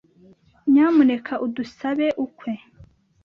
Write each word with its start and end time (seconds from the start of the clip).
Nyamuneka 0.71 1.33
udusabe 1.45 2.07
ukwe. 2.25 2.53